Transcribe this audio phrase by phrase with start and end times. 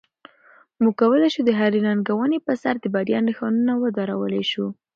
[0.81, 4.65] موږ کولی شو د هرې ننګونې په سر د بریا نښانونه ودرولای شو.